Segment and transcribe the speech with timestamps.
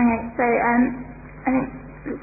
[0.00, 0.82] Okay, so um,
[1.44, 1.68] I think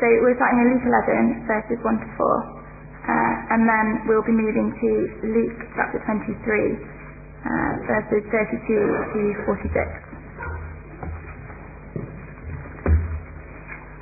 [0.02, 0.08] so.
[0.26, 4.74] We're starting in Luke 11, verses 1 to 4, uh, and then we'll be moving
[4.74, 4.90] to
[5.30, 9.70] Luke chapter 23, uh, verses 32 to 46.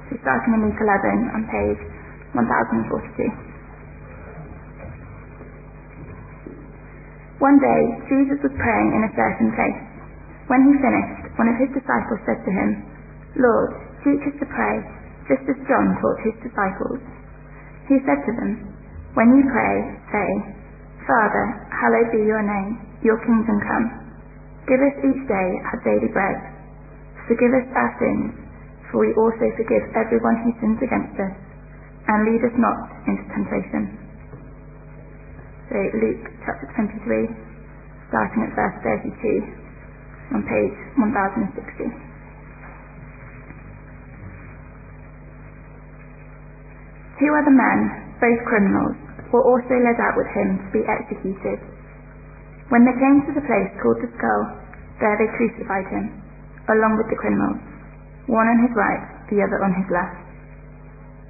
[0.07, 1.81] So starting in Luke 11 on page
[2.39, 3.27] 1042.
[7.43, 9.81] One day Jesus was praying in a certain place.
[10.47, 12.69] When he finished, one of his disciples said to him,
[13.35, 13.71] Lord,
[14.03, 14.75] teach us to pray,
[15.27, 17.03] just as John taught his disciples.
[17.91, 18.51] He said to them,
[19.13, 19.75] When you pray,
[20.07, 20.29] say,
[21.03, 23.87] Father, hallowed be your name, your kingdom come.
[24.65, 26.37] Give us each day our daily bread.
[27.27, 28.33] Forgive us our sins,
[28.89, 31.35] for we also forgive everyone who sins against us.
[32.07, 33.83] And lead us not into temptation.
[35.69, 37.03] So Luke chapter 23,
[38.09, 42.14] starting at verse 32, on page 1060.
[47.15, 47.79] Two other men,
[48.19, 48.95] both criminals,
[49.31, 51.59] were also led out with him to be executed.
[52.69, 54.43] When they came to the place called the skull,
[54.99, 56.11] there they crucified him,
[56.71, 57.61] along with the criminals,
[58.27, 60.17] one on his right, the other on his left.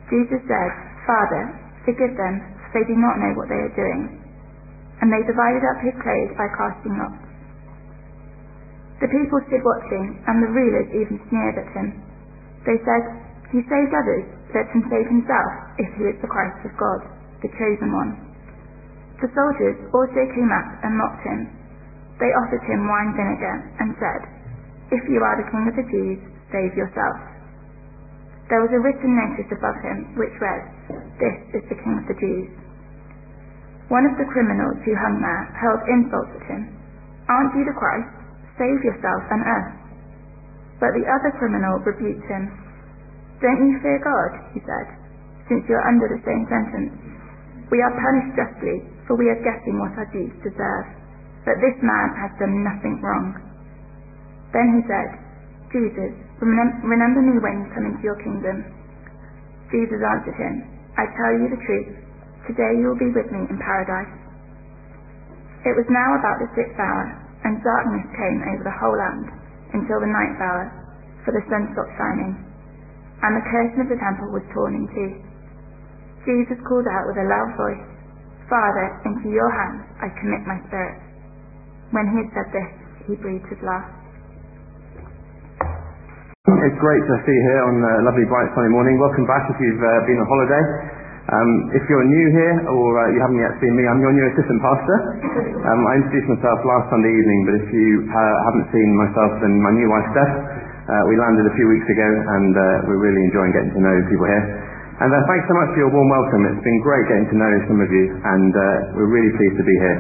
[0.09, 0.71] Jesus said,
[1.05, 1.53] Father,
[1.85, 4.21] forgive them, for they do not know what they are doing.
[5.01, 7.19] And they divided up his clothes by casting lots.
[9.01, 11.99] The people stood watching, and the rulers even sneered at him.
[12.63, 13.03] They said,
[13.51, 14.25] He saved others,
[14.71, 17.03] him save himself if he is the Christ of God,
[17.43, 18.11] the chosen one.
[19.19, 21.51] The soldiers also came up and mocked him.
[22.19, 24.21] They offered him wine vinegar and said,
[24.95, 26.19] If you are the king of the Jews,
[26.51, 27.19] save yourself.
[28.47, 30.63] There was a written notice above him which read,
[31.19, 32.51] This is the king of the Jews.
[33.89, 36.63] One of the criminals who hung there hurled insults at him.
[37.29, 38.09] Aren't you the Christ?
[38.57, 39.67] Save yourself and us.
[40.79, 42.64] But the other criminal rebuked him.
[43.45, 44.89] Don't you fear God, he said,
[45.45, 46.89] since you are under the same sentence.
[47.69, 50.89] We are punished justly, for we are getting what our deeds deserve.
[51.45, 53.37] But this man has done nothing wrong.
[54.49, 55.13] Then he said,
[55.69, 58.65] Jesus, remember me when you come into your kingdom.
[59.69, 60.65] Jesus answered him,
[60.97, 62.01] I tell you the truth,
[62.49, 64.09] today you will be with me in paradise.
[65.69, 67.13] It was now about the sixth hour,
[67.45, 69.29] and darkness came over the whole land
[69.77, 70.65] until the ninth hour,
[71.21, 72.54] for the sun stopped shining
[73.23, 75.11] and the curtain of the temple was torn in two.
[76.25, 77.85] Jesus called out with a loud voice,
[78.49, 80.97] Father, into your hands I commit my spirit.
[81.93, 82.69] When he had said this,
[83.07, 83.93] he breathed his last.
[86.45, 88.97] It's great to see you here on a lovely bright sunny morning.
[89.01, 90.63] Welcome back if you've uh, been on holiday.
[91.25, 94.25] Um, if you're new here or uh, you haven't yet seen me, I'm your new
[94.29, 94.97] assistant pastor.
[95.65, 99.53] Um, I introduced myself last Sunday evening, but if you uh, haven't seen myself and
[99.57, 100.33] my new wife Steph,
[100.85, 103.95] uh, we landed a few weeks ago and uh, we're really enjoying getting to know
[104.05, 104.45] people here.
[105.01, 106.41] And uh, thanks so much for your warm welcome.
[106.45, 109.65] It's been great getting to know some of you and uh, we're really pleased to
[109.65, 109.97] be here.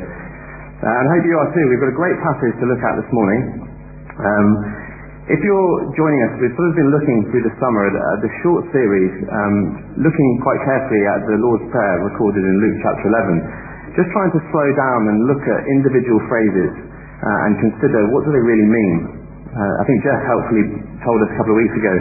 [0.85, 1.65] Uh, and I hope you are too.
[1.73, 3.41] We've got a great passage to look at this morning.
[4.13, 4.47] Um,
[5.25, 8.69] if you're joining us, we've sort of been looking through the summer at, the short
[8.69, 9.55] series, um,
[9.97, 13.97] looking quite carefully at the Lord's Prayer recorded in Luke chapter 11.
[13.97, 16.77] Just trying to slow down and look at individual phrases
[17.25, 19.24] uh, and consider what do they really mean
[19.55, 20.65] uh, I think Jeff helpfully
[20.99, 21.95] told us a couple of weeks ago,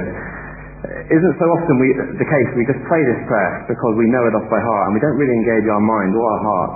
[0.85, 1.89] isn't so often we,
[2.19, 4.93] the case we just pray this prayer because we know it off by heart and
[4.93, 6.73] we don't really engage our mind or our heart.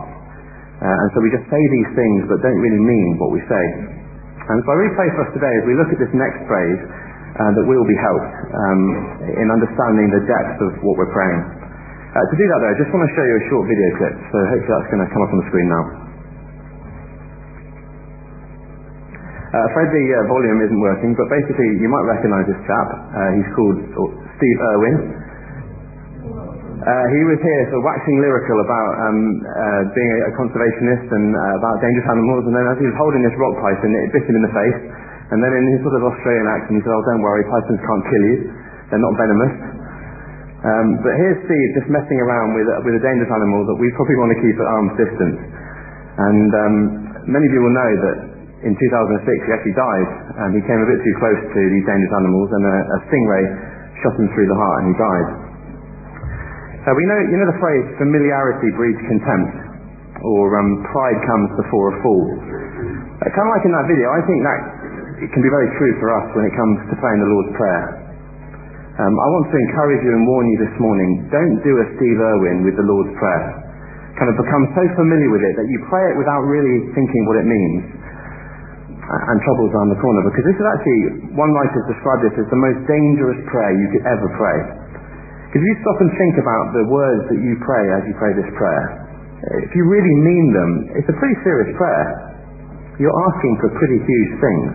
[0.78, 3.64] Uh, and so we just say these things but don't really mean what we say.
[4.48, 6.80] And so I really pray for us today as we look at this next phrase
[7.36, 8.82] uh, that we will be helped um,
[9.34, 11.40] in understanding the depth of what we're praying.
[12.16, 14.14] Uh, to do that though, I just want to show you a short video clip.
[14.32, 16.07] So hopefully that's going to come up on the screen now.
[19.48, 22.88] Uh, afraid the uh, volume isn't working, but basically you might recognise this chap.
[22.92, 23.80] Uh, he's called
[24.36, 24.96] Steve Irwin.
[26.78, 31.10] Uh, he was here sort of waxing lyrical about um, uh, being a, a, conservationist
[31.10, 34.12] and uh, about dangerous animals, and then as he was holding this rock python, it
[34.14, 34.80] bit him in the face.
[35.34, 38.04] And then in his sort of Australian accent, he said, "Oh, don't worry, pythons can't
[38.04, 38.36] kill you;
[38.92, 39.54] they're not venomous."
[40.58, 44.18] Um, but here's Steve just messing around with with a dangerous animal that we probably
[44.22, 45.38] want to keep at arm's distance.
[46.20, 46.74] And um,
[47.26, 50.08] many of you will know that in 2006 he actually died.
[50.42, 53.44] and he came a bit too close to these dangerous animals and a, a stingray
[54.02, 55.28] shot him through the heart and he died.
[56.88, 59.52] Uh, we know, you know the phrase, familiarity breeds contempt,
[60.24, 62.26] or um, pride comes before a fall.
[63.18, 64.60] Uh, kind of like in that video, I think that
[65.20, 67.84] it can be very true for us when it comes to praying the Lord's Prayer.
[68.98, 72.18] Um, I want to encourage you and warn you this morning, don't do a Steve
[72.18, 73.44] Irwin with the Lord's Prayer.
[74.18, 77.38] Kind of become so familiar with it that you pray it without really thinking what
[77.38, 77.98] it means
[79.08, 81.00] and troubles around the corner because this is actually,
[81.32, 84.58] one writer described this as the most dangerous prayer you could ever pray.
[85.48, 88.36] Because if you stop and think about the words that you pray as you pray
[88.36, 88.84] this prayer,
[89.64, 90.70] if you really mean them,
[91.00, 92.06] it's a pretty serious prayer.
[93.00, 94.70] You're asking for pretty huge things.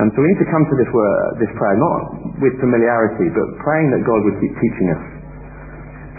[0.00, 2.00] And so we need to come to this, word, this prayer not
[2.40, 5.19] with familiarity, but praying that God would keep teaching us.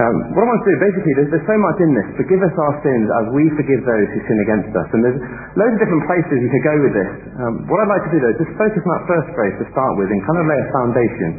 [0.01, 2.07] Um, what I want to do, basically, there's, there's, so much in this.
[2.17, 4.87] Forgive us our sins as we forgive those who sin against us.
[4.97, 5.19] And there's
[5.53, 7.11] loads of different places you could go with this.
[7.37, 9.65] Um, what I'd like to do, though, is just focus on that first phrase to
[9.69, 11.29] start with and kind of lay a foundation.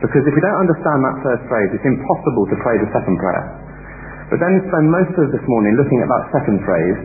[0.00, 3.44] Because if we don't understand that first phrase, it's impossible to pray the second prayer.
[4.32, 6.98] But then spend most of this morning looking at that second phrase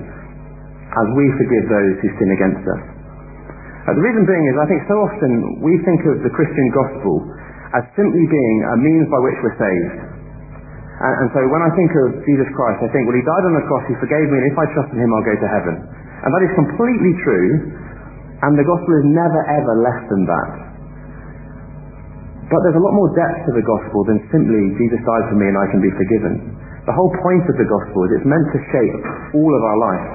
[0.95, 2.81] as we forgive those who sin against us.
[3.83, 7.15] Uh, the reason being is I think so often we think of the Christian gospel
[7.73, 10.10] as simply being a means by which we're saved.
[11.01, 13.53] And, and, so when I think of Jesus Christ, I think, well, he died on
[13.57, 15.75] the cross, he forgave me, and if I trust in him, I'll go to heaven.
[15.81, 17.49] And that is completely true,
[18.45, 20.51] and the gospel is never ever less than that.
[22.51, 25.47] But there's a lot more depth to the gospel than simply Jesus died for me
[25.47, 26.51] and I can be forgiven.
[26.83, 29.03] The whole point of the gospel is it's meant to shape
[29.39, 30.11] all of our life.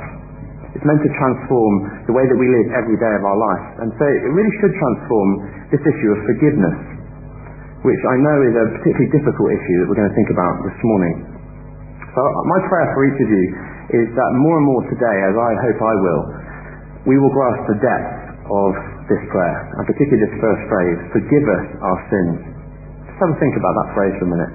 [0.76, 3.66] It's meant to transform the way that we live every day of our life.
[3.80, 5.28] And so it really should transform
[5.72, 6.76] this issue of forgiveness,
[7.86, 10.74] which I know is a particularly difficult issue that we're going to think about this
[10.82, 11.14] morning.
[12.10, 13.44] So uh, my prayer for each of you
[14.02, 16.22] is that more and more today, as I hope I will,
[17.06, 18.10] we will grasp the depth
[18.50, 18.70] of
[19.06, 22.36] this prayer, and particularly this first phrase, forgive us our sins.
[23.06, 24.52] Just have a think about that phrase for a minute.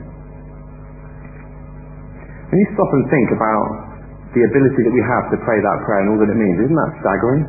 [2.51, 3.91] When you stop and think about
[4.35, 6.55] the ability that we have to pray that prayer and all that it means.
[6.63, 7.43] Isn't that staggering?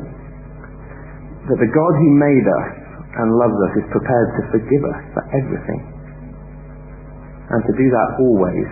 [1.51, 2.82] That the God who made us
[3.13, 5.81] and loves us is prepared to forgive us for everything.
[7.53, 8.69] And to do that always.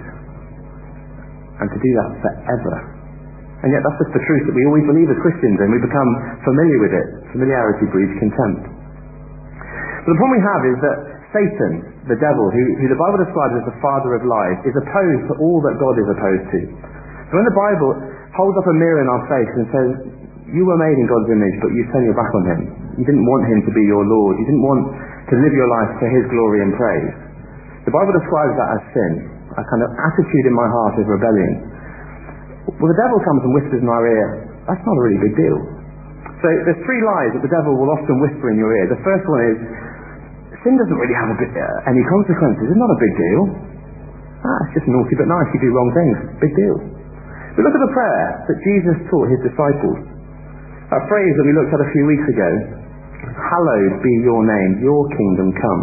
[1.62, 2.76] And to do that forever.
[3.62, 6.12] And yet that's just the truth that we always believe as Christians and we become
[6.42, 7.08] familiar with it.
[7.38, 8.66] Familiarity breeds contempt.
[10.02, 10.98] But the problem we have is that
[11.30, 11.74] Satan,
[12.10, 15.34] the devil, who, who the Bible describes as the father of lies, is opposed to
[15.38, 16.62] all that God is opposed to.
[17.30, 17.92] So when the Bible
[18.34, 19.90] holds up a mirror in our face and says,
[20.50, 22.62] you were made in God's image, but you turned your back on him.
[22.98, 24.42] You didn't want him to be your Lord.
[24.42, 24.82] You didn't want
[25.30, 27.14] to live your life for his glory and praise.
[27.86, 29.14] The Bible describes that as sin,
[29.54, 31.52] a kind of attitude in my heart of rebellion.
[32.78, 34.28] Well, the devil comes and whispers in our ear,
[34.70, 35.58] that's not a really big deal.
[36.42, 38.86] So there's three lies that the devil will often whisper in your ear.
[38.90, 39.58] The first one is,
[40.62, 42.66] sin doesn't really have bit, uh, any consequences.
[42.70, 43.42] It's not a big deal.
[44.42, 45.48] Ah, it's just naughty but nice.
[45.54, 46.18] You do wrong things.
[46.42, 46.78] Big deal.
[47.58, 50.00] But look at the prayer that Jesus taught his disciples.
[50.92, 52.50] That phrase that we looked at a few weeks ago,
[53.32, 55.82] hallowed be your name, your kingdom come.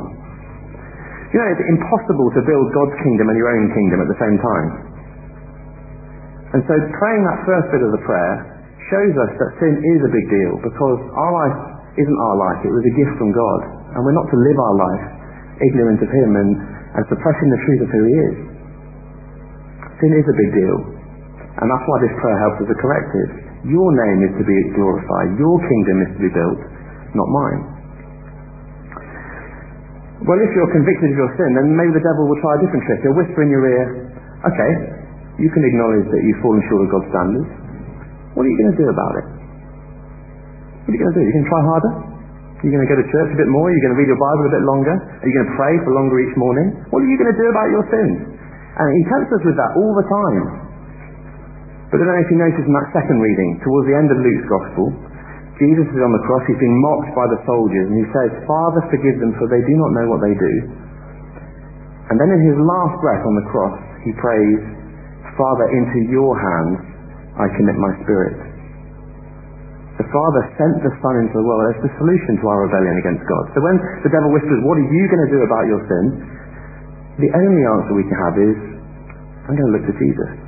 [1.32, 4.36] You know, it's impossible to build God's kingdom and your own kingdom at the same
[4.36, 4.68] time.
[6.56, 8.34] And so praying that first bit of the prayer
[8.92, 11.58] shows us that sin is a big deal because our life
[11.96, 13.60] isn't our life, it was a gift from God.
[13.96, 15.04] And we're not to live our life
[15.64, 16.52] ignorant of Him and,
[17.00, 18.36] and suppressing the truth of who He is.
[20.04, 20.78] Sin is a big deal.
[21.58, 23.47] And that's why this prayer helps as a corrective.
[23.66, 25.34] Your name is to be glorified.
[25.34, 26.60] Your kingdom is to be built,
[27.18, 27.62] not mine.
[30.22, 32.82] Well, if you're convicted of your sin, then maybe the devil will try a different
[32.86, 32.98] trick.
[33.06, 33.86] He'll whisper in your ear,
[34.50, 34.72] okay,
[35.38, 37.50] you can acknowledge that you've fallen short of God's standards.
[38.34, 39.26] What are you going to do about it?
[40.86, 41.22] What are you going to do?
[41.22, 41.92] You're you going to try harder?
[42.58, 43.70] You're you going to go to church a bit more?
[43.70, 44.94] You're you going to read your Bible a bit longer?
[44.98, 46.66] Are you going to pray for longer each morning?
[46.90, 48.18] What are you going to do about your sins?
[48.78, 50.67] And he tempts us with that all the time.
[51.88, 54.18] But I don't know if you notice in that second reading, towards the end of
[54.20, 54.86] Luke's Gospel,
[55.56, 58.84] Jesus is on the cross, he's being mocked by the soldiers, and he says, Father,
[58.92, 60.54] forgive them, for they do not know what they do.
[62.12, 64.60] And then in his last breath on the cross, he prays,
[65.34, 66.78] Father, into your hands
[67.40, 68.38] I commit my spirit.
[69.98, 73.24] The Father sent the Son into the world as the solution to our rebellion against
[73.26, 73.44] God.
[73.50, 73.76] So when
[74.06, 76.04] the devil whispers, what are you going to do about your sin?
[77.18, 78.56] The only answer we can have is,
[79.50, 80.47] I'm going to look to Jesus.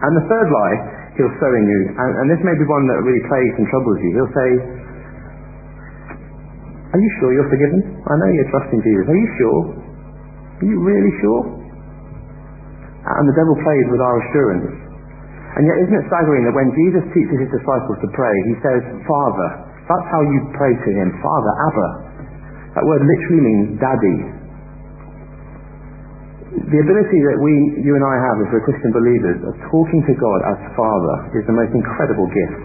[0.00, 0.76] And the third lie
[1.20, 3.98] he'll sow in you, and, and this may be one that really plagues and troubles
[4.00, 4.50] you, he'll say,
[6.96, 7.80] Are you sure you're forgiven?
[8.02, 9.04] I know you're trusting Jesus.
[9.06, 9.60] Are you sure?
[10.64, 11.42] Are you really sure?
[13.00, 14.70] And the devil plays with our assurance.
[15.56, 18.80] And yet isn't it staggering that when Jesus teaches his disciples to pray, he says,
[19.04, 19.70] Father.
[19.90, 21.10] That's how you pray to him.
[21.18, 21.88] Father, Abba.
[22.78, 24.39] That word literally means daddy
[26.60, 30.14] the ability that we, you and I have as we're Christian believers of talking to
[30.20, 32.60] God as Father is the most incredible gift.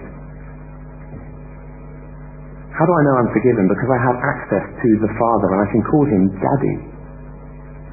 [2.75, 3.72] How do I know I'm forgiven?
[3.72, 6.75] Because I have access to the Father and I can call him Daddy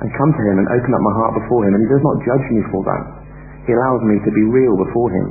[0.03, 2.19] and come to him and open up my heart before him and he does not
[2.27, 3.03] judge me for that.
[3.63, 5.29] He allows me to be real before him.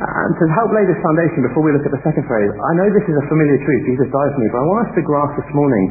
[0.00, 2.88] And to help lay this foundation before we look at the second phrase, I know
[2.88, 5.36] this is a familiar truth, Jesus died for me, but I want us to grasp
[5.44, 5.84] this morning,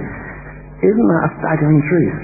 [0.82, 2.22] isn't that a staggering truth?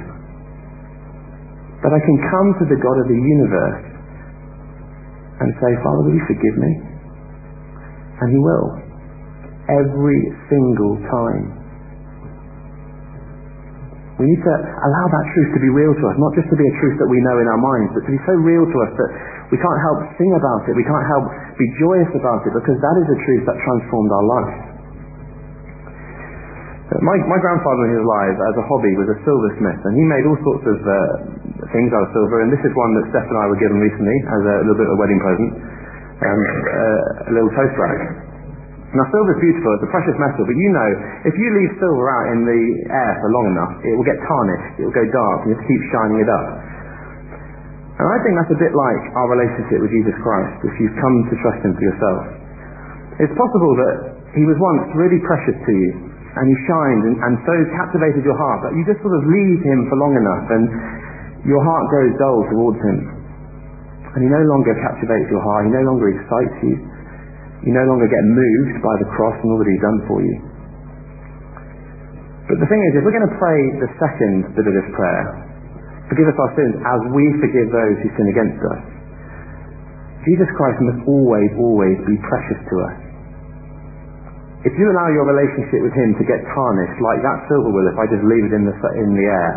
[1.86, 3.86] That I can come to the God of the universe
[5.38, 6.72] and say, Father, will you forgive me?
[8.18, 8.68] And he will.
[9.70, 11.46] Every single time.
[14.18, 16.66] We need to allow that truth to be real to us, not just to be
[16.66, 18.92] a truth that we know in our minds, but to be so real to us
[18.98, 19.10] that
[19.54, 20.74] we can't help sing about it.
[20.74, 21.30] We can't help
[21.62, 24.77] be joyous about it because that is a truth that transformed our life.
[26.98, 30.26] My, my grandfather in his life, as a hobby, was a silversmith, and he made
[30.26, 30.96] all sorts of uh,
[31.70, 32.42] things out of silver.
[32.42, 34.90] And this is one that Steph and I were given recently as a little bit
[34.90, 35.52] of a wedding present,
[36.26, 38.02] um, uh, a little toast rack.
[38.98, 40.42] Now, silver is beautiful; it's a precious metal.
[40.42, 40.90] But you know,
[41.30, 44.82] if you leave silver out in the air for long enough, it will get tarnished.
[44.82, 46.48] It will go dark, and you have to keep shining it up.
[48.02, 51.16] And I think that's a bit like our relationship with Jesus Christ if you've come
[51.30, 52.22] to trust Him for yourself.
[53.22, 53.96] It's possible that
[54.34, 56.08] He was once really precious to you
[56.38, 59.60] and He shined and, and so captivated your heart that you just sort of leave
[59.66, 60.66] Him for long enough and
[61.50, 62.98] your heart grows dull towards Him.
[64.14, 66.76] And He no longer captivates your heart, He no longer excites you.
[67.66, 70.36] You no longer get moved by the cross and all that He's done for you.
[72.48, 75.48] But the thing is, if we're going to pray the second bit of this prayer,
[76.08, 78.82] Forgive us our sins as we forgive those who sin against us.
[80.24, 83.07] Jesus Christ must always, always be precious to us.
[84.68, 87.96] If you allow your relationship with Him to get tarnished like that silver will if
[87.96, 89.54] I just leave it in the, in the air,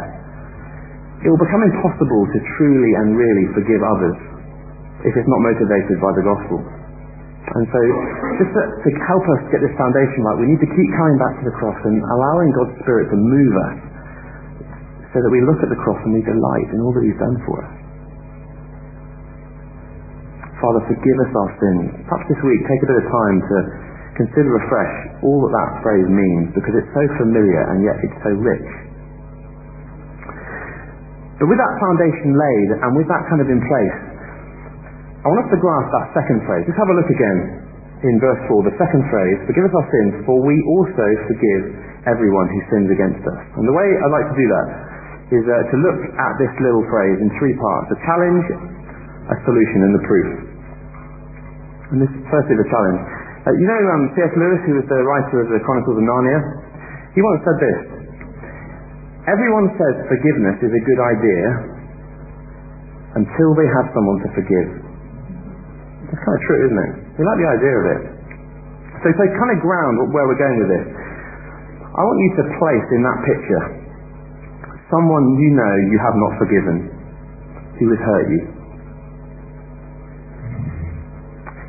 [1.27, 4.15] it will become impossible to truly and really forgive others
[5.03, 6.63] if it's not motivated by the gospel.
[7.43, 7.81] And so,
[8.39, 11.43] just to, to help us get this foundation right, we need to keep coming back
[11.43, 13.77] to the cross and allowing God's Spirit to move us
[15.11, 17.35] so that we look at the cross and we delight in all that He's done
[17.51, 17.73] for us.
[20.63, 21.89] Father, forgive us our sins.
[22.07, 23.57] Perhaps this week take a bit of time to
[24.21, 28.33] consider afresh all that that phrase means because it's so familiar and yet it's so
[28.37, 28.71] rich.
[31.41, 33.99] But with that foundation laid and with that kind of in place,
[35.25, 36.69] I want us to grasp that second phrase.
[36.69, 37.39] Just have a look again
[38.05, 41.63] in verse 4, the second phrase, forgive us our sins, for we also forgive
[42.09, 43.41] everyone who sins against us.
[43.57, 44.69] And the way I'd like to do that
[45.37, 48.45] is uh, to look at this little phrase in three parts a challenge,
[49.29, 50.29] a solution, and the proof.
[51.93, 53.20] And this is firstly the challenge.
[53.41, 54.33] Uh, you know um, C.S.
[54.37, 56.41] Lewis, who was the writer of the Chronicles of Narnia?
[57.17, 57.79] He once said this
[59.29, 61.45] Everyone says forgiveness is a good idea
[63.21, 64.69] until they have someone to forgive.
[66.09, 66.93] That's kind of true, isn't it?
[67.17, 68.03] We like the idea of it.
[69.01, 70.87] So, so kind of ground where we're going with this.
[71.91, 73.65] I want you to place in that picture
[74.91, 76.77] someone you know you have not forgiven
[77.79, 78.43] who has hurt you.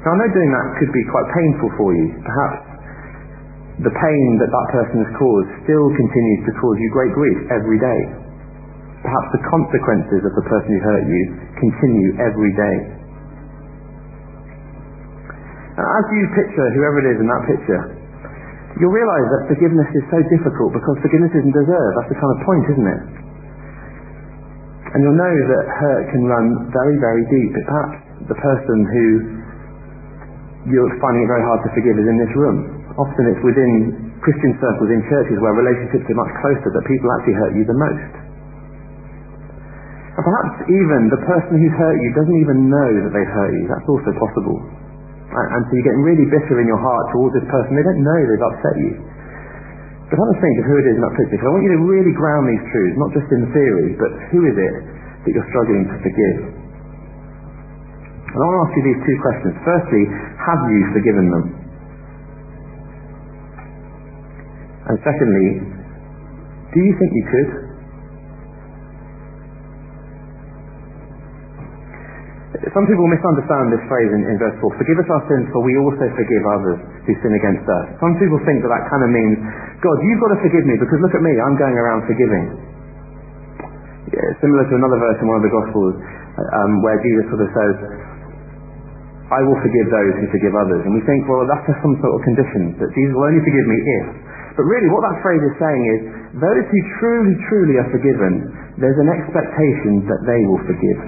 [0.01, 2.05] Now I know doing that could be quite painful for you.
[2.25, 2.71] Perhaps
[3.85, 7.77] the pain that that person has caused still continues to cause you great grief every
[7.77, 8.01] day.
[9.05, 11.23] Perhaps the consequences of the person who hurt you
[11.57, 12.77] continue every day.
[15.77, 17.83] And as you picture whoever it is in that picture,
[18.81, 21.93] you'll realize that forgiveness is so difficult because forgiveness isn't deserved.
[21.97, 23.01] That's the kind of point, isn't it?
[24.93, 27.53] And you'll know that hurt can run very, very deep.
[27.65, 27.97] Perhaps
[28.29, 29.05] the person who
[30.69, 32.57] you're finding it very hard to forgive is in this room.
[32.99, 37.37] Often it's within Christian circles in churches where relationships are much closer that people actually
[37.41, 38.13] hurt you the most.
[40.11, 43.65] And perhaps even the person who's hurt you doesn't even know that they've hurt you.
[43.71, 44.59] That's also possible.
[45.31, 47.71] And so you're getting really bitter in your heart towards this person.
[47.71, 48.93] They don't know they've upset you.
[50.11, 51.15] But have a think of who it is in that.
[51.15, 54.43] Because I want you to really ground these truths, not just in theory, but who
[54.43, 54.75] is it
[55.23, 56.37] that you're struggling to forgive?
[58.31, 59.53] And I want to ask you these two questions.
[59.67, 60.03] Firstly,
[60.39, 61.45] have you forgiven them?
[64.87, 65.47] And secondly,
[66.71, 67.49] do you think you could?
[72.71, 74.79] Some people misunderstand this phrase in, in verse 4.
[74.79, 77.85] Forgive us our sins, for we also forgive others who sin against us.
[77.99, 79.35] Some people think that that kind of means,
[79.83, 82.45] God, you've got to forgive me because look at me, I'm going around forgiving.
[84.07, 85.95] Yeah, similar to another verse in one of the Gospels
[86.39, 87.75] um, where Jesus sort of says,
[89.31, 90.83] I will forgive those who forgive others.
[90.83, 93.67] And we think, well, that's just some sort of condition, that Jesus will only forgive
[93.67, 94.05] me if.
[94.59, 95.99] But really, what that phrase is saying is,
[96.43, 100.99] those who truly, truly are forgiven, there's an expectation that they will forgive.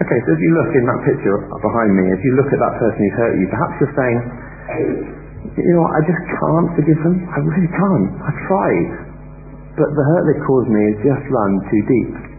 [0.00, 2.74] Okay, so if you look in that picture behind me, if you look at that
[2.78, 4.18] person who's hurt you, perhaps you're saying,
[5.58, 7.16] you know, I just can't forgive them.
[7.26, 8.08] I really can't.
[8.22, 8.90] I've tried.
[9.74, 12.29] But the hurt they've caused me has just run too deep.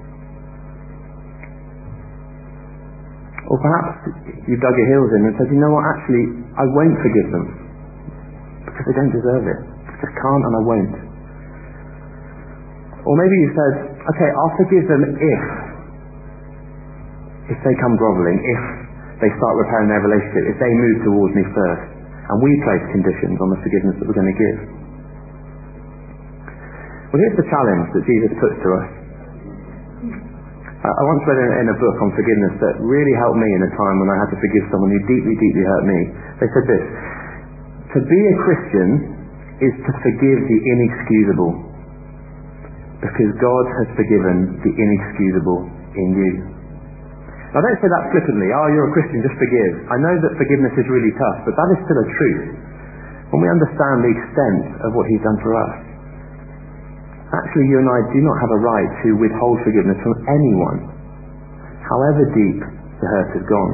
[3.52, 4.08] Or perhaps
[4.48, 6.24] you dug your heels in and said, you know what, actually,
[6.56, 7.46] I won't forgive them
[8.64, 9.60] because they don't deserve it.
[9.92, 10.96] I just can't and I won't.
[13.04, 15.44] Or maybe you said, okay, I'll forgive them if,
[17.52, 18.62] if they come groveling, if
[19.20, 21.86] they start repairing their relationship, if they move towards me first,
[22.32, 24.60] and we place conditions on the forgiveness that we're going to give.
[27.12, 29.01] Well, here's the challenge that Jesus puts to us.
[30.82, 34.02] I once read in, a book on forgiveness that really helped me in a time
[34.02, 36.00] when I had to forgive someone who deeply, deeply hurt me.
[36.42, 36.86] They said this,
[37.94, 38.90] to be a Christian
[39.62, 41.54] is to forgive the inexcusable
[42.98, 45.70] because God has forgiven the inexcusable
[46.02, 46.34] in you.
[47.54, 49.86] Now don't say that flippantly, oh you're a Christian, just forgive.
[49.86, 52.46] I know that forgiveness is really tough, but that is still a truth.
[53.30, 55.91] When we understand the extent of what He's done for us,
[57.32, 60.80] Actually, you and I do not have a right to withhold forgiveness from anyone,
[61.80, 63.74] however deep the hurt has gone.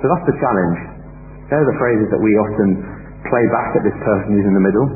[0.00, 0.78] So that's the challenge.
[1.52, 2.80] They're the phrases that we often
[3.28, 4.88] play back at this person who's in the middle.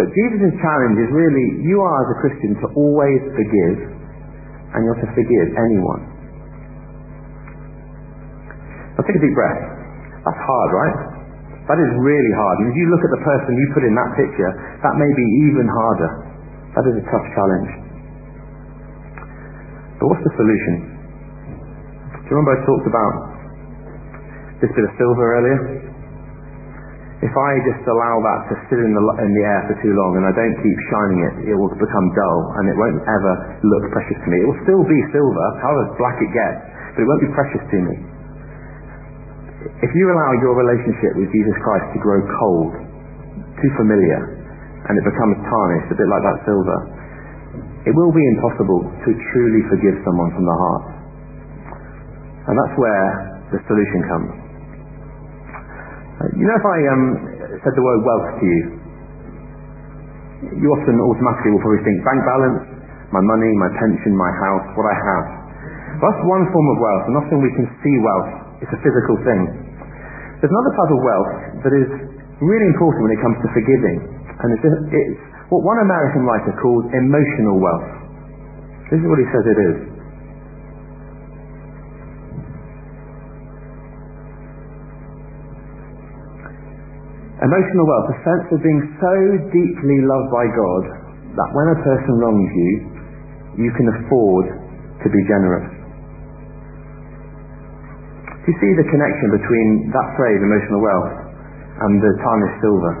[0.00, 3.76] But Jesus' challenge is really, you are as a Christian to always forgive,
[4.76, 6.02] and you're to forgive anyone.
[8.96, 9.60] Now take a deep breath.
[10.24, 11.15] That's hard, right?
[11.66, 12.56] That is really hard.
[12.62, 14.50] And if you look at the person you put in that picture,
[14.86, 16.10] that may be even harder.
[16.78, 17.70] That is a tough challenge.
[19.98, 20.74] But what's the solution?
[22.22, 23.14] Do you remember I talked about
[24.62, 25.58] this bit of silver earlier?
[27.24, 30.20] If I just allow that to sit in the, in the air for too long
[30.20, 33.32] and I don't keep shining it, it will become dull and it won't ever
[33.64, 34.36] look precious to me.
[34.44, 36.60] It will still be silver, however black it gets,
[36.94, 37.94] but it won't be precious to me.
[39.66, 42.72] If you allow your relationship with Jesus Christ to grow cold,
[43.58, 44.20] too familiar,
[44.86, 46.78] and it becomes tarnished, a bit like that silver,
[47.82, 50.86] it will be impossible to truly forgive someone from the heart.
[52.46, 53.06] And that's where
[53.50, 54.30] the solution comes.
[56.38, 57.04] You know, if I um,
[57.66, 58.62] said the word wealth to you,
[60.62, 62.60] you often automatically will probably think bank balance,
[63.10, 65.26] my money, my pension, my house, what I have.
[66.06, 69.40] That's one form of wealth, and often we can see wealth it's a physical thing.
[70.40, 71.32] There's another type of wealth
[71.64, 71.88] that is
[72.44, 73.98] really important when it comes to forgiving.
[74.36, 77.88] And it's, it's what one American writer calls emotional wealth.
[78.92, 79.76] This is what he says it is.
[87.36, 89.14] Emotional wealth, a sense of being so
[89.52, 90.84] deeply loved by God
[91.36, 92.72] that when a person wrongs you,
[93.60, 94.44] you can afford
[95.04, 95.85] to be generous.
[98.46, 101.14] You see the connection between that phrase, emotional wealth,
[101.82, 102.94] and the tarnished silver?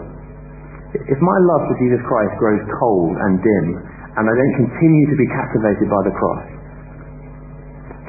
[1.06, 3.66] If my love for Jesus Christ grows cold and dim,
[4.18, 6.44] and I don't continue to be captivated by the cross,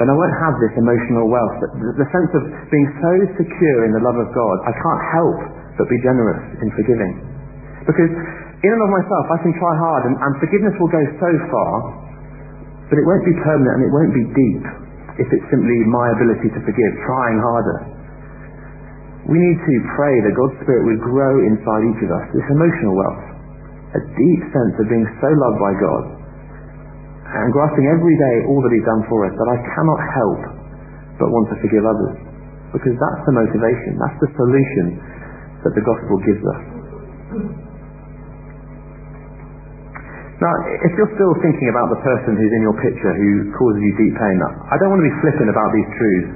[0.02, 1.58] then I won't have this emotional wealth.
[2.02, 5.38] The sense of being so secure in the love of God, I can't help
[5.78, 7.22] but be generous in forgiving.
[7.86, 8.14] Because
[8.66, 11.74] in and of myself, I can try hard, and, and forgiveness will go so far,
[12.90, 14.87] but it won't be permanent and it won't be deep
[15.18, 17.78] if it's simply my ability to forgive, trying harder.
[19.28, 22.94] We need to pray that God's Spirit would grow inside each of us this emotional
[22.96, 23.26] wealth,
[23.98, 26.04] a deep sense of being so loved by God,
[27.28, 30.42] and grasping every day all that He's done for us that I cannot help
[31.20, 32.16] but want to forgive others.
[32.72, 34.86] Because that's the motivation, that's the solution
[35.66, 36.62] that the gospel gives us.
[40.38, 40.54] Now,
[40.86, 44.14] if you're still thinking about the person who's in your picture who causes you deep
[44.14, 46.30] pain, I don't want to be flippant about these truths.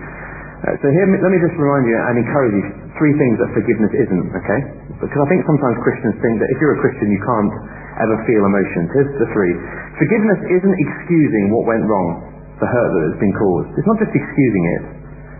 [0.62, 2.66] Uh, so here, let me just remind you and encourage you
[2.98, 4.60] three things that forgiveness isn't, okay?
[5.06, 7.54] Because I think sometimes Christians think that if you're a Christian you can't
[8.02, 8.90] ever feel emotions.
[8.90, 9.54] Here's the three.
[10.02, 12.26] Forgiveness isn't excusing what went wrong,
[12.58, 13.70] the hurt that has been caused.
[13.78, 14.84] It's not just excusing it,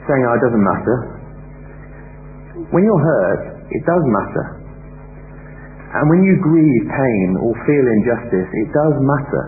[0.06, 0.95] saying, oh, it doesn't matter.
[2.69, 3.41] When you're hurt,
[3.74, 4.61] it does matter.
[5.91, 9.43] And when you grieve pain or feel injustice, it does matter.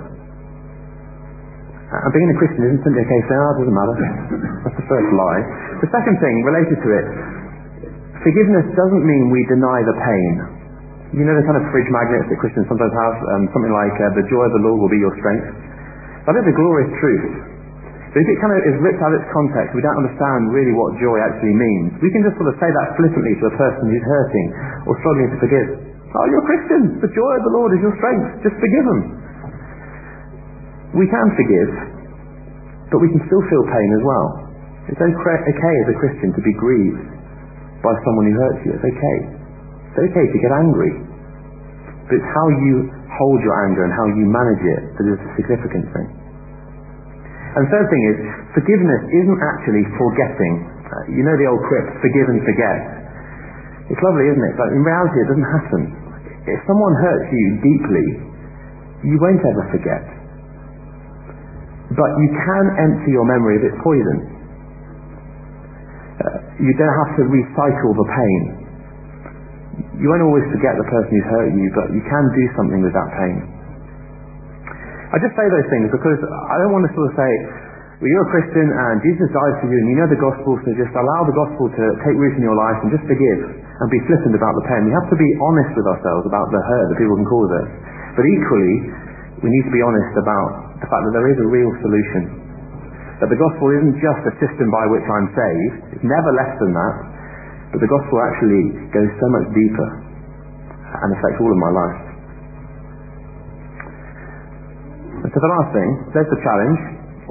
[1.93, 3.95] And being a Christian isn't simply a case saying, oh, it doesn't matter.
[4.65, 5.41] That's the first lie.
[5.85, 7.05] The second thing related to it,
[8.25, 10.33] forgiveness doesn't mean we deny the pain.
[11.13, 14.17] You know the kind of fridge magnets that Christians sometimes have, um, something like, uh,
[14.17, 15.45] the joy of the Lord will be your strength.
[16.25, 17.53] That is a glorious truth.
[18.09, 20.73] But if it kind of is ripped out of its context, we don't understand really
[20.73, 21.97] what joy actually means.
[22.01, 24.47] We can just sort of say that flippantly to a person who's hurting
[24.89, 25.92] or struggling to forgive.
[26.13, 26.83] Oh, you're a Christian.
[27.01, 28.45] The joy of the Lord is your strength.
[28.45, 29.01] Just forgive them.
[30.93, 31.71] We can forgive,
[32.93, 34.27] but we can still feel pain as well.
[34.93, 37.01] It's okay as a Christian to be grieved
[37.81, 38.71] by someone who hurts you.
[38.77, 39.17] It's okay.
[39.89, 40.93] It's okay to get angry.
[42.05, 45.29] But it's how you hold your anger and how you manage it that is a
[45.41, 46.09] significant thing.
[47.57, 48.17] And third thing is,
[48.53, 50.53] forgiveness isn't actually forgetting.
[50.83, 52.79] Uh, you know the old quip, forgive and forget.
[53.89, 54.55] It's lovely, isn't it?
[54.57, 56.02] But in reality, it doesn't happen.
[56.43, 58.07] If someone hurts you deeply,
[59.07, 60.03] you won't ever forget.
[61.95, 64.17] But you can empty your memory of its poison.
[66.19, 68.41] Uh, you don't have to recycle the pain.
[70.03, 72.91] You won't always forget the person who's hurt you, but you can do something with
[72.91, 73.37] that pain.
[75.13, 77.31] I just say those things because I don't want to sort of say,
[78.01, 80.73] well, you're a Christian and Jesus died for you and you know the gospel, so
[80.73, 83.99] just allow the gospel to take root in your life and just forgive and be
[84.05, 84.85] flippant about the pain.
[84.85, 87.69] We have to be honest with ourselves about the hurt that people can cause us.
[88.13, 88.75] But equally,
[89.41, 92.23] we need to be honest about the fact that there is a real solution.
[93.19, 96.71] That the gospel isn't just a system by which I'm saved, it's never less than
[96.75, 96.95] that,
[97.73, 99.89] but the gospel actually goes so much deeper
[100.93, 102.01] and affects all of my life.
[105.23, 106.79] And so the last thing, there's the challenge,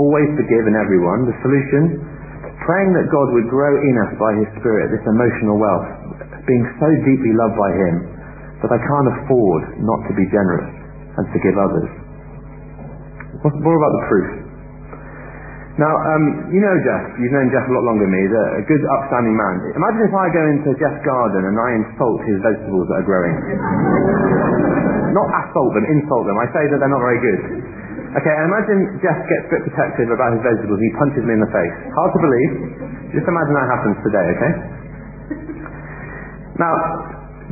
[0.00, 1.28] always forgive in everyone.
[1.28, 2.00] The solution,
[2.64, 5.90] praying that God would grow in us by His Spirit this emotional wealth,
[6.46, 7.94] being so deeply loved by Him
[8.62, 10.70] that I can't afford not to be generous
[11.18, 11.90] and forgive others.
[13.42, 14.28] What's more about the proof?
[15.80, 17.16] Now, um, you know Jeff.
[17.16, 18.20] You've known Jeff a lot longer than me.
[18.28, 19.72] He's a good, upstanding man.
[19.72, 23.32] Imagine if I go into Jeff's garden and I insult his vegetables that are growing.
[25.16, 26.36] not assault them, insult them.
[26.36, 27.40] I say that they're not very good.
[28.20, 31.32] Okay, and imagine Jeff gets a bit protective about his vegetables and he punches me
[31.32, 31.76] in the face.
[31.96, 32.52] Hard to believe.
[33.16, 34.52] Just imagine that happens today, okay?
[36.60, 36.74] Now,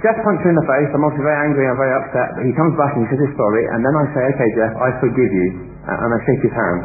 [0.01, 0.89] Jeff punched me in the face.
[0.93, 1.65] I'm obviously very angry.
[1.69, 2.29] I'm very upset.
[2.37, 3.65] But he comes back and he says he's sorry.
[3.73, 5.49] And then I say, okay, Jeff, I forgive you.
[5.85, 6.81] Uh, and I shake his hand.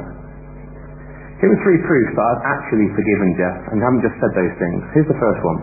[1.43, 4.79] Here are three proofs that I've actually forgiven Jeff and haven't just said those things.
[4.95, 5.59] Here's the first one.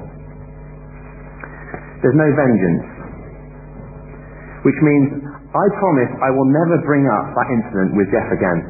[2.05, 2.85] There's no vengeance.
[4.69, 8.61] Which means I promise I will never bring up that incident with Jeff again.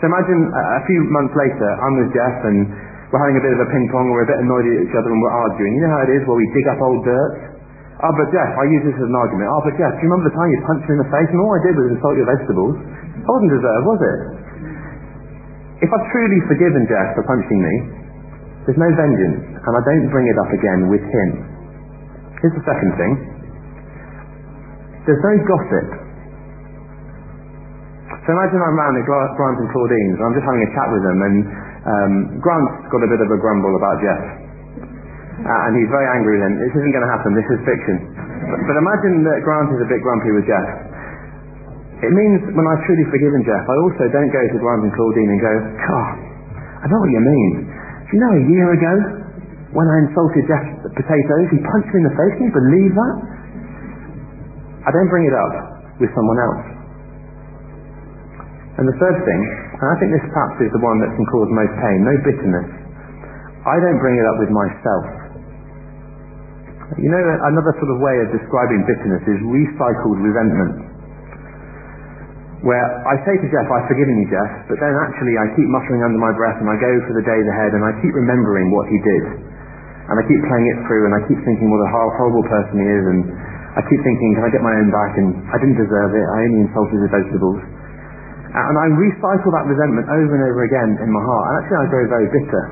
[0.00, 2.58] So imagine uh, a few months later, I'm with Jeff and
[3.12, 5.12] we're having a bit of a ping pong, we're a bit annoyed at each other
[5.12, 5.76] and we're arguing.
[5.76, 7.32] You know how it is where we dig up old dirt?
[8.00, 9.52] Oh, but Jeff, I use this as an argument.
[9.52, 11.38] Oh, but Jeff, do you remember the time you punched me in the face and
[11.44, 12.74] all I did was insult your vegetables?
[13.20, 14.18] I wasn't deserved, was it?
[15.84, 17.74] If I've truly forgiven Jeff for punching me,
[18.64, 21.28] there's no vengeance, and I don't bring it up again with him.
[22.40, 23.12] Here's the second thing.
[25.04, 25.86] There's no gossip.
[28.22, 31.02] So imagine I'm around at Grant and Claudine's, and I'm just having a chat with
[31.02, 31.36] them, and
[31.82, 34.22] um, Grant's got a bit of a grumble about Jeff.
[35.42, 36.52] Uh, and he's very angry him.
[36.62, 37.96] This isn't going to happen, this is fiction.
[38.46, 40.68] But, but imagine that Grant is a bit grumpy with Jeff.
[42.02, 45.30] It means when I've truly forgiven Jeff, I also don't go to Grant and Claudine
[45.30, 45.54] and go,
[45.86, 46.14] God,
[46.82, 47.52] I know what you mean.
[48.06, 48.94] Do you know a year ago
[49.74, 52.34] when I insulted Jeff's potatoes, he punched me in the face?
[52.38, 53.14] Can you believe that?
[54.82, 55.54] I don't bring it up
[56.02, 56.81] with someone else.
[58.80, 59.42] And the third thing,
[59.76, 62.68] and I think this perhaps is the one that can cause most pain, no bitterness.
[63.68, 65.06] I don't bring it up with myself.
[67.00, 70.92] You know, another sort of way of describing bitterness is recycled resentment
[72.62, 76.02] where I say to Jeff, I've forgiven you, Jeff, but then actually I keep muttering
[76.06, 78.86] under my breath and I go for the days ahead and I keep remembering what
[78.86, 79.24] he did.
[80.06, 82.86] And I keep playing it through and I keep thinking what a horrible person he
[82.86, 83.20] is and
[83.74, 85.12] I keep thinking, can I get my own back?
[85.18, 86.22] And I didn't deserve it.
[86.22, 87.60] I only insulted the vegetables.
[88.52, 91.44] And I recycle that resentment over and over again in my heart.
[91.48, 92.64] And actually I grow very bitter.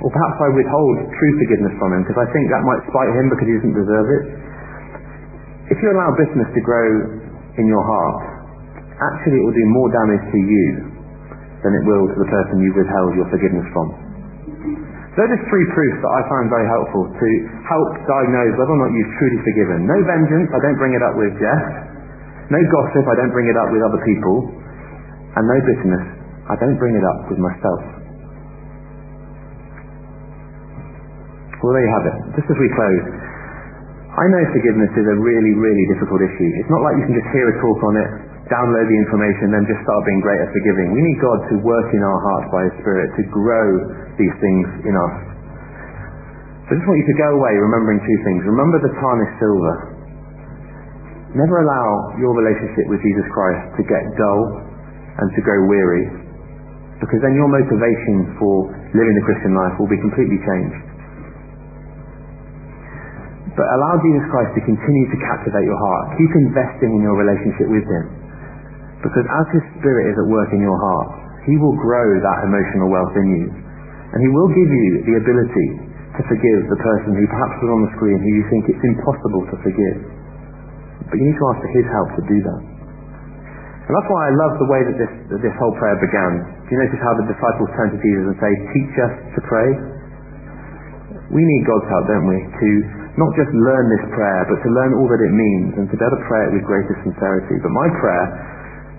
[0.00, 3.26] Or perhaps I withhold true forgiveness from him because I think that might spite him
[3.32, 4.22] because he doesn't deserve it.
[5.72, 6.88] If you allow bitterness to grow
[7.60, 8.20] in your heart,
[8.96, 10.66] actually it will do more damage to you
[11.64, 13.88] than it will to the person you withheld your forgiveness from.
[15.16, 17.28] So those are three proofs that I find very helpful to
[17.64, 19.88] help diagnose whether or not you've truly forgiven.
[19.88, 21.64] No vengeance, I don't bring it up with Jeff.
[22.52, 24.64] No gossip, I don't bring it up with other people.
[25.36, 26.06] And no bitterness,
[26.48, 27.82] I don't bring it up with myself.
[31.60, 32.16] Well, there you have it.
[32.40, 33.04] Just as we close,
[34.16, 36.50] I know forgiveness is a really, really difficult issue.
[36.56, 38.10] It's not like you can just hear a talk on it
[38.46, 40.94] download the information, and then just start being great at forgiving.
[40.94, 43.66] We need God to work in our hearts by His Spirit to grow
[44.18, 45.14] these things in us.
[46.66, 48.40] So I just want you to go away remembering two things.
[48.46, 49.74] Remember the tarnished silver.
[51.34, 51.86] Never allow
[52.22, 54.42] your relationship with Jesus Christ to get dull
[55.16, 56.06] and to grow weary,
[57.00, 60.80] because then your motivation for living the Christian life will be completely changed.
[63.56, 66.12] But allow Jesus Christ to continue to captivate your heart.
[66.20, 68.04] Keep investing in your relationship with Him.
[69.00, 71.08] Because as His Spirit is at work in your heart,
[71.48, 73.46] He will grow that emotional wealth in you.
[74.12, 75.68] And He will give you the ability
[76.16, 79.44] to forgive the person who perhaps was on the screen who you think it's impossible
[79.48, 79.98] to forgive.
[81.08, 82.75] But you need to ask for His help to do that.
[83.86, 86.42] And that's why I love the way that this, that this whole prayer began.
[86.66, 89.68] Do you notice how the disciples turn to Jesus and say, teach us to pray?
[91.30, 92.70] We need God's help, don't we, to
[93.14, 96.02] not just learn this prayer, but to learn all that it means and to be
[96.02, 97.62] able to pray it with greater sincerity.
[97.62, 98.26] But my prayer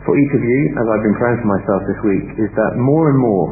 [0.08, 3.12] for each of you, as I've been praying for myself this week, is that more
[3.12, 3.45] and more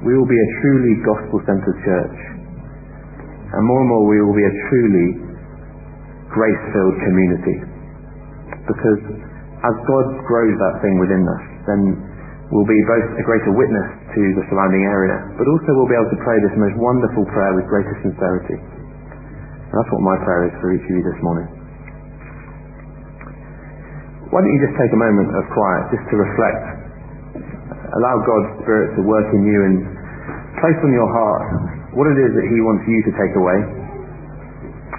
[0.00, 2.18] we will be a truly gospel-centered church.
[3.52, 5.08] And more and more we will be a truly
[6.32, 7.56] grace-filled community.
[8.64, 9.28] Because
[9.60, 11.80] as God grows that thing within us, then
[12.48, 16.08] we'll be both a greater witness to the surrounding area, but also we'll be able
[16.08, 18.56] to pray this most wonderful prayer with greater sincerity.
[18.56, 21.48] And that's what my prayer is for each of you this morning.
[24.32, 26.62] Why don't you just take a moment of quiet just to reflect,
[27.98, 29.76] allow God's Spirit to work in you and
[30.62, 31.42] place on your heart
[31.98, 33.58] what it is that He wants you to take away.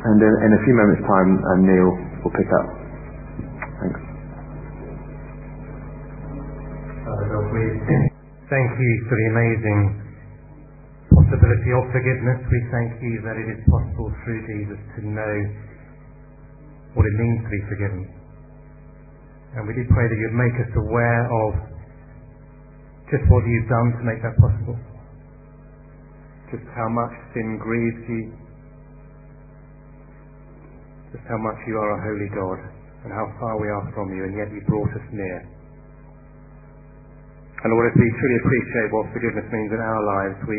[0.01, 1.89] And in, a few moments' time, uh, Neil
[2.25, 2.80] will pick up.
[8.51, 9.81] Thank you for the amazing
[11.07, 12.39] possibility of forgiveness.
[12.51, 15.35] We thank you that it is possible through Jesus to know
[16.91, 18.03] what it means to be forgiven.
[19.55, 21.51] And we do pray that you'd make us aware of
[23.07, 24.75] just what you've done to make that possible.
[26.51, 28.23] Just how much sin grieves you.
[31.15, 32.59] Just how much you are a holy God
[33.07, 35.60] and how far we are from you and yet you brought us near.
[37.61, 40.57] And Lord, as we truly appreciate what forgiveness means in our lives, we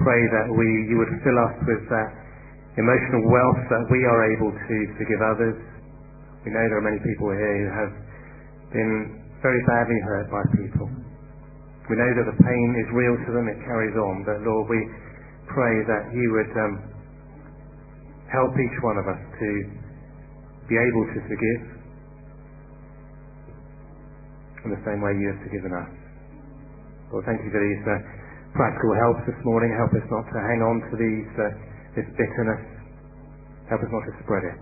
[0.00, 2.08] pray that we, you would fill us with that
[2.80, 5.56] emotional wealth that we are able to forgive others.
[6.40, 7.92] We know there are many people here who have
[8.72, 10.88] been very badly hurt by people.
[11.92, 14.80] We know that the pain is real to them, it carries on, but Lord, we
[15.52, 16.74] pray that you would um,
[18.32, 19.50] help each one of us to
[20.72, 21.60] be able to forgive
[24.64, 25.99] in the same way you have forgiven us.
[27.10, 27.98] Well, thank you for these uh,
[28.54, 29.74] practical helps this morning.
[29.74, 31.50] Help us not to hang on to these, uh,
[31.98, 32.62] this bitterness.
[33.66, 34.58] Help us not to spread it.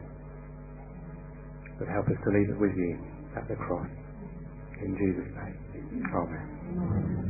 [1.78, 2.96] But help us to leave it with you
[3.36, 3.86] at the cross.
[4.80, 5.56] In Jesus' name.
[5.76, 6.48] Amen.
[6.72, 7.27] Amen.